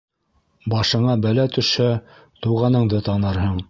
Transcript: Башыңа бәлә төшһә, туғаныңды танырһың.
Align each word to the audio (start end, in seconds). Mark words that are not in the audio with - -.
Башыңа 0.75 1.15
бәлә 1.27 1.47
төшһә, 1.59 1.91
туғаныңды 2.47 3.07
танырһың. 3.11 3.59